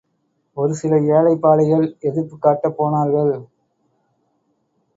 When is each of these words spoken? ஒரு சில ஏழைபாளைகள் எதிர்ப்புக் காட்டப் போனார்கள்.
ஒரு 0.57 0.73
சில 0.73 0.93
ஏழைபாளைகள் 1.09 1.85
எதிர்ப்புக் 2.01 2.41
காட்டப் 2.41 2.77
போனார்கள். 2.77 3.33